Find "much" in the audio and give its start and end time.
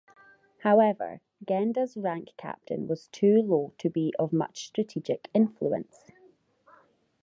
4.33-4.65